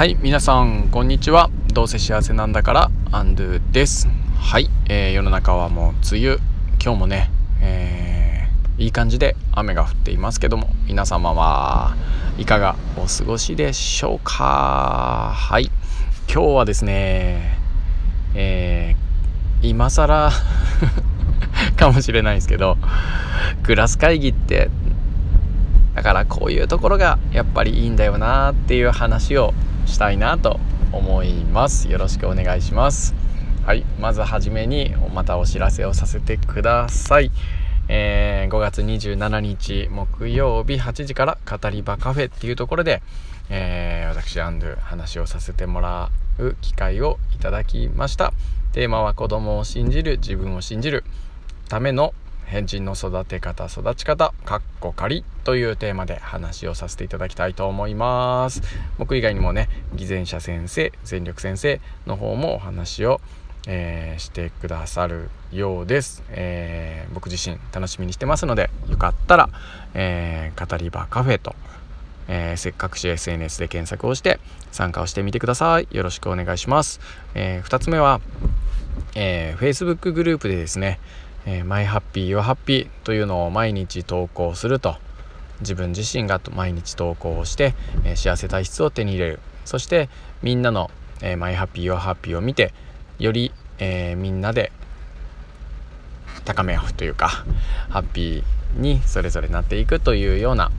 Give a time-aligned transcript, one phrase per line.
[0.00, 1.50] はい皆さんこんにちは。
[1.74, 4.08] どうせ幸せなんだからアンドゥです。
[4.38, 6.38] はい、えー、世の中はもう梅雨。
[6.82, 7.30] 今日もね、
[7.60, 11.96] えー、いい感じで雨が降っていますけども皆様は
[12.38, 15.34] いかがお過ごしでしょうか？
[15.36, 15.70] はい
[16.32, 17.58] 今日はですね
[18.34, 20.30] えー、今更
[21.76, 22.78] かもしれないですけど
[23.64, 24.70] クラス会議って
[25.94, 29.52] だからこういうところがやっぱりいいんだよなっていう話を
[29.90, 30.58] したいなと
[30.92, 31.90] 思います。
[31.90, 33.14] よろしくお願いします。
[33.66, 37.30] はいまずはじめにまたお知らせをさせてください。
[37.88, 43.02] えー、5月27日木曜日8時から語り場カフェっていうところで、
[43.50, 48.32] えー、私アンドゥ話をさせてもらう機会をいただきました。
[48.72, 51.04] テーマは子供を信じる自分を信じる。
[51.68, 52.14] ための
[52.50, 58.60] 変人の育て方育ち方かっこ仮というテーマで話をさせていただきたいと思います
[58.98, 63.20] 僕以外にもね偽善者先生全力先生の方もお話を、
[63.68, 69.48] えー、してくださるようです、えー、僕自身楽しみにしてますのでよかったら、
[69.94, 71.54] えー、語り場カフェと
[72.32, 74.38] えー、せっかくし SNS で検索をして
[74.70, 75.88] 参加をしてみてください。
[75.90, 77.00] よろしくお願いします。
[77.34, 78.20] えー、2つ目は、
[79.16, 81.00] えー、Facebook グループでですね、
[81.46, 84.96] えー、マイハッピー、ヨハッピーというのを毎日投稿すると
[85.60, 87.74] 自分自身が毎日投稿をして、
[88.04, 89.40] えー、幸せ体質を手に入れる。
[89.64, 90.08] そして
[90.42, 90.90] みんなの、
[91.22, 92.72] えー、マイハッピー、ヨハッピーを見て
[93.18, 94.72] より、えみんなで
[96.44, 97.28] 高め合うというか
[97.88, 100.70] ハッピーにそれぞれなっていくというような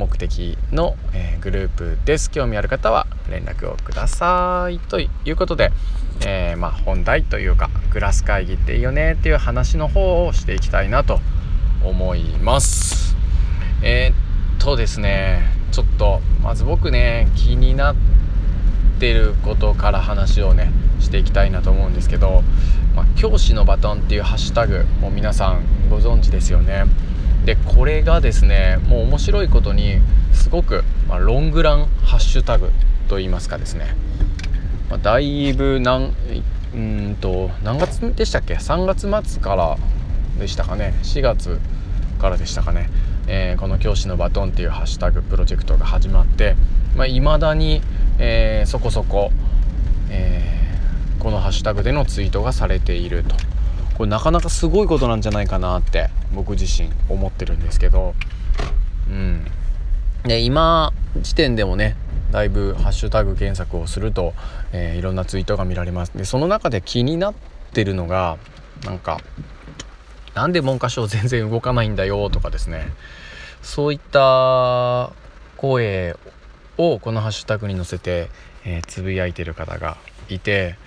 [0.00, 2.30] 目的の、え、グループです。
[2.30, 4.78] 興味ある方は連絡をください。
[4.78, 5.72] ということで、
[6.26, 11.20] えー、まあ、本題というかクラス会議っていいよねっていう話の方をしていきたいなと
[11.82, 13.16] 思います。
[13.82, 17.96] えー、っとですねちょっとまず僕ね気になっ
[18.98, 22.42] てることから話をねしていきたいなと思うんですけど、
[22.94, 26.84] まあ、教師のバトンっていうハッシュタグも皆さんご存知ですよね。
[27.44, 30.00] でこれがですねもう面白いことに
[30.32, 32.70] すごく、まあ、ロングランハッシュタグ
[33.08, 33.96] といいますかですね、
[34.90, 36.12] まあ、だいぶ何
[36.74, 39.78] うんと何月でしたっけ？3月末から
[40.38, 41.58] でしたかね？4月
[42.18, 42.90] からでしたかね、
[43.26, 46.56] えー、この「教師のバトン」っていうハッシュタグプロジェクトが始まって
[46.94, 47.82] いまあ、未だに、
[48.18, 49.30] えー、そこそこ、
[50.10, 53.36] えー、このハッシュタグでのツイートがされていると。
[53.96, 58.14] これなかなかすごいことなんじゃないかなって僕自身思ってるんですけど。
[59.08, 59.44] うん。
[60.24, 61.96] で今時点でもね
[62.30, 64.34] だいぶハッシュタグ検索をすると、
[64.72, 66.12] えー、いろんなツイートが見られます。
[66.16, 67.34] でその中で気になっ
[67.72, 68.38] てるのが
[68.84, 69.18] なんか
[70.34, 72.92] なんで文科省全然動かないんだよとかですね。
[73.62, 75.12] そういった
[75.56, 76.16] 声
[76.78, 78.30] をこのハッシュタグに載せて、
[78.64, 79.98] えー、つぶやいてる方が
[80.28, 80.78] いて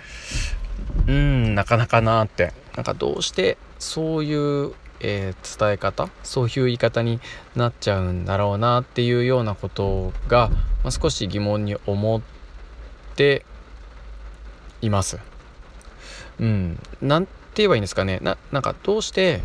[1.06, 2.52] うんなかなかなって。
[2.76, 4.72] なんかどうしてそういう、
[5.06, 7.20] えー、伝え方そういう言い方に
[7.54, 10.48] なっちゃうんだろうなっていうようなことが、
[10.82, 12.22] まあ、少し疑問に思っ
[13.14, 13.44] て
[14.80, 15.18] います。
[16.40, 18.18] うん、なんて言えばいいんですかね。
[18.22, 19.42] ななんかどうして、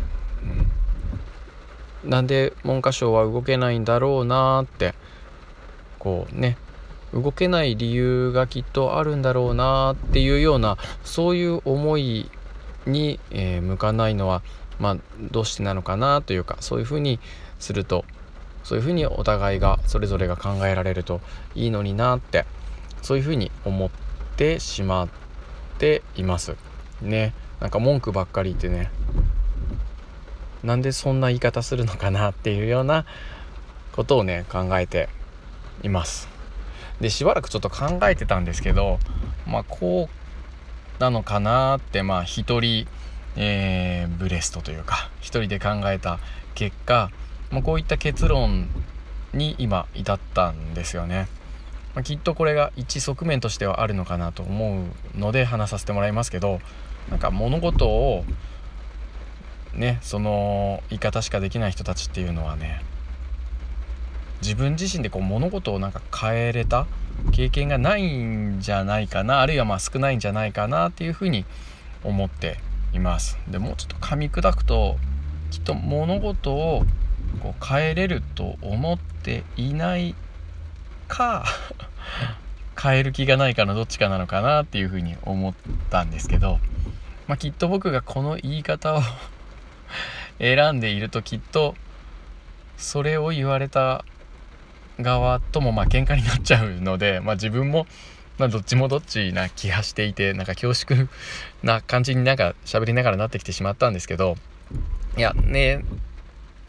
[2.04, 4.94] うん、なんで文科省は動けないんだろうなって
[5.98, 6.56] こうね。
[7.12, 12.30] 動けない理由がきっとあるんだろうなっていうようなそういう思い
[12.86, 14.42] に、えー、向かないのは、
[14.80, 14.96] まあ、
[15.30, 17.20] どうしてなのかなというかそういうふうに
[17.58, 18.04] すると
[18.64, 21.20] そういうふうにお互いがそれぞれが考えられると
[21.54, 22.46] いいのになって
[23.02, 23.90] そういうふうに思っ
[24.36, 25.08] てしまっ
[25.78, 26.56] ています。
[27.00, 27.32] ね。
[27.60, 28.90] なんか文句ばっかり言ってね
[30.62, 33.04] なんでそんな言い方するのかなっていうような
[33.92, 35.08] ことをね考えて
[35.82, 36.28] います。
[37.00, 38.98] でしばらくちょっと考えてたんですけど
[39.46, 42.86] まあこうなのかなってまあ一人、
[43.36, 46.18] えー、ブレストというか一人で考えた
[46.54, 47.10] 結果、
[47.50, 48.68] まあ、こういった結論
[49.32, 51.28] に今至ったんですよね。
[51.94, 54.84] まあ、きっとこれが一側面としてはあるのかなと思
[55.16, 56.60] うので話させてもらいますけど
[57.10, 58.24] なんか物事を
[59.74, 62.82] ねその言い方しかできない人たちっていうのはね
[64.40, 66.86] 自分自身でこう物事をなんか変えれた
[67.32, 71.44] 経験がないんじゃないかなあるいはまあ少ないんじゃないかなっていうふうに
[72.04, 72.58] 思って
[72.92, 73.38] います。
[73.48, 74.96] でもうちょっと噛み砕くと
[75.50, 76.84] きっと物事を
[77.42, 80.14] こう変えれると思っていない
[81.08, 81.44] か
[82.80, 85.54] 変える気がないかのどっちかなのかなっていうふうに思っ
[85.90, 86.60] たんですけど、
[87.26, 89.02] まあ、きっと僕がこの言い方を
[90.38, 91.74] 選んでいるときっと
[92.76, 94.04] それを言われた
[95.00, 97.86] 側ともまあ喧嘩になっちゃうので、まあ、自分も
[98.40, 101.10] まあどっちもどっちな気がしていてなんか恐縮
[101.62, 104.34] な感じになんか喋りながらなってきてしまったんですけど
[105.18, 105.84] いやね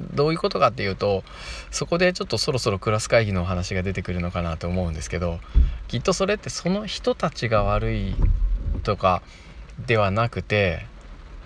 [0.02, 1.24] どういうことかっていうと
[1.70, 5.40] そこでちょっとそろそろクラス会議のお話が出てくるのかなと思うんですけど
[5.88, 8.16] きっとそれってその人たちが悪い
[8.84, 9.22] とか
[9.88, 10.86] ではなくて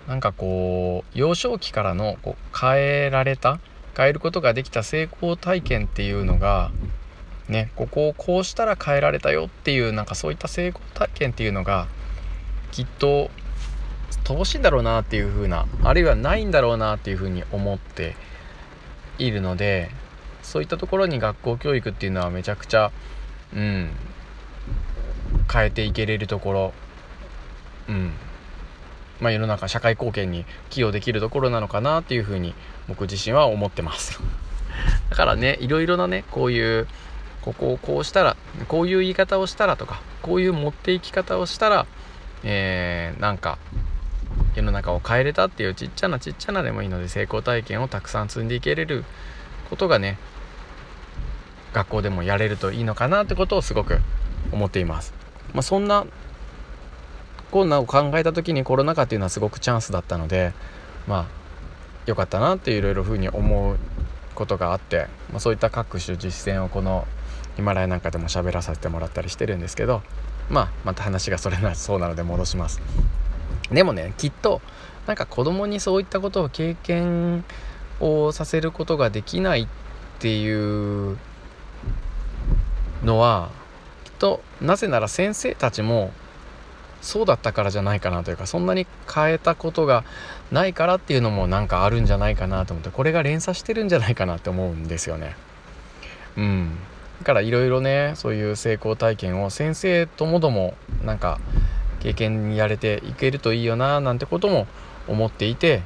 [0.08, 2.70] なんかこう幼少期からのこう変
[3.06, 3.60] えられた
[3.96, 6.72] 変えることができた成功体験っていうのが
[7.48, 11.86] ねここをこうしたら変えられたよっていうなんかそういった成功体験っていうのが
[12.72, 13.30] きっと
[14.24, 18.16] 乏しいんだろうなっていう風なあるいはないんだろうなっていう風に思って
[19.18, 19.90] いるので
[20.42, 22.90] そういったところに学校教育っていうのはめちゃくちゃ
[23.54, 23.90] うん
[25.52, 26.72] 変えていけれるところ
[27.88, 28.12] うん
[29.20, 32.54] まあ、世の中社会貢献に寄与できるところなのかなっていうふうに
[32.88, 34.20] 僕自身は思ってます。
[35.08, 36.86] だからねいろいろなねこういう
[37.46, 38.36] ここをこうしたら
[38.68, 41.86] こういう言い方をしたらとかこういう持っていき方をしたら
[42.44, 43.58] えー、なんか
[44.54, 49.04] 世の中を変えれたっていうちっちゃなちっちゃなでもいいので成功体験をたくさん積んでいけれる
[49.68, 50.16] ことがね
[51.72, 53.98] 学校でもやれるといいのかなってことをすごく
[54.52, 55.12] 思っています。
[55.52, 56.06] まあ、そんな
[57.50, 60.52] こんなを考えた時にコロナ禍っていうのはすごくチャンスだったので
[61.06, 61.26] まあ
[62.06, 63.78] 良かったなっていろいろふうに思う
[64.34, 67.06] ことがあって、まあ、そういった各種実践をこの
[67.56, 70.02] ヒマラヤなんかでも喋らさせてもらったりしてるんですけど
[70.48, 72.80] まあまた話がそれなそうなので戻します
[73.70, 74.60] でもねきっと
[75.06, 77.44] なんか子供にそういったことを経験
[78.00, 79.66] をさせることができないっ
[80.18, 81.16] ていう
[83.02, 83.50] のは
[84.04, 86.12] きっとなぜなら先生たちも
[87.02, 90.04] そうだったからじゃないかなというかそんなに変えたことが
[90.50, 95.36] ないからっていうのもなんかあるんじゃないかなと思ってこれが連鎖してるんじゃないかなって思うんですよね。
[96.36, 96.78] うん、
[97.20, 100.74] だからいろいろねそういう成功体験を先生ともども
[101.04, 101.40] なんか
[102.00, 104.66] 経験にやれていけるといいよななんてことも
[105.08, 105.82] 思っていて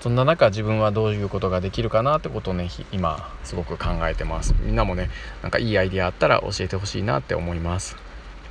[0.00, 4.54] そんな中自分はどういうことができるかなってことをね今すごく考えてます。
[4.60, 5.10] みんなもね
[5.42, 7.96] なんかいいアイデアあったら教えてほしいなって思います。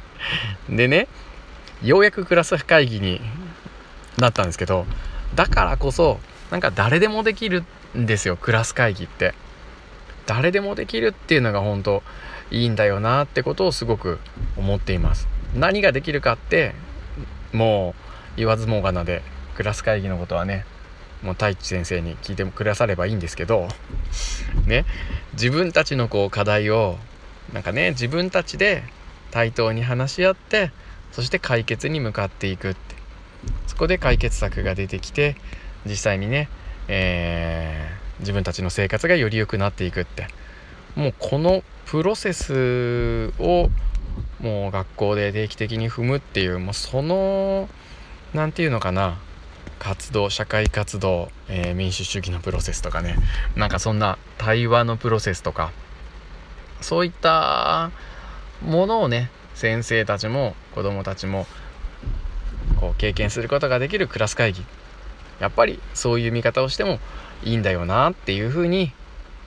[0.69, 1.07] でね
[1.83, 3.21] ようやくクラス会議に
[4.17, 4.85] なったんですけど
[5.35, 6.19] だからこそ
[6.51, 7.63] なんか誰でもできる
[7.97, 9.33] んですよクラス会議って。
[10.25, 12.03] 誰でもできるっていうのが本当
[12.51, 14.19] いいんだよなってことをすごく
[14.57, 15.27] 思っています。
[15.55, 16.73] 何ができるかって
[17.53, 17.95] も
[18.35, 19.21] う言わずもがなで
[19.55, 20.65] クラス会議のことはね
[21.21, 23.69] もう太一先生に聞いてくださればいいんですけど
[24.67, 24.85] ね
[25.33, 26.97] 自分たちのこう課題を
[27.53, 28.83] なんかね自分たちで
[29.31, 30.71] 対等に話し合って
[31.11, 32.95] そして解決に向かっていくって。
[33.67, 35.35] そこで解決策が出てきて
[35.85, 36.49] 実際にね、
[36.87, 40.27] えー、自分たちの生活がより良くなっていくって。
[40.95, 43.69] もうこのプロセスを
[44.39, 47.67] もう学校で定期的に踏むっていうもうその
[48.33, 49.17] 何て言うのかな。
[49.77, 53.17] 活動社会活動、えー、民主主義のプロセスとかね。
[53.55, 55.71] なんかそんな対話のプロセスとか。
[56.81, 57.91] そういった
[58.61, 61.45] ものをね先生たちも子どもたちも
[62.79, 64.63] こう経験することができるクラス会議。
[65.39, 66.99] やっぱりそういう見方をしても
[67.43, 68.91] いいんだよなっていうふうに、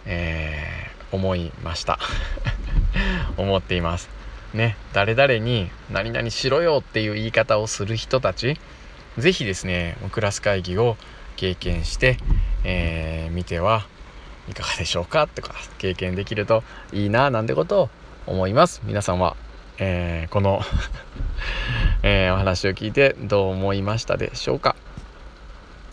[0.06, 1.98] えー、思いました。
[3.36, 4.08] 思っています。
[4.54, 8.58] ね誰々に何々しろよっていう言い方をする人たち
[9.18, 10.96] 是非ですねクラス会議を
[11.36, 12.16] 経験して、
[12.64, 13.86] えー、見ては
[14.48, 17.90] いかがでしょうかとか経験できるといいななんてことを
[18.26, 18.80] 思います。
[18.84, 19.36] 皆さんは
[19.78, 20.60] えー、この
[22.02, 24.74] えー、お話を聞いてどう思いましたでしょうか？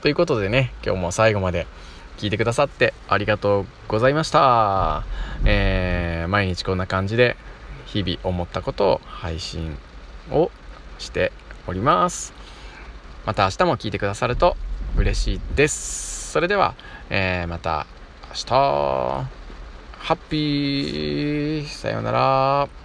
[0.05, 1.65] ということでね今日も最後まで
[2.19, 5.03] 聞いてくださってありがとうございました、
[5.45, 7.35] えー、毎日こんな感じで
[7.87, 9.79] 日々思ったことを配信
[10.29, 10.51] を
[10.99, 11.31] して
[11.65, 12.33] おります。
[13.25, 14.55] また明日も聞いてくださると
[14.95, 16.33] 嬉しいです。
[16.33, 16.75] それでは、
[17.09, 17.87] えー、また
[18.29, 19.27] 明日。
[19.97, 21.65] ハッピー。
[21.65, 22.84] さようなら。